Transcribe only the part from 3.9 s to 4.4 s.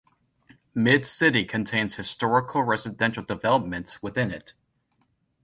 within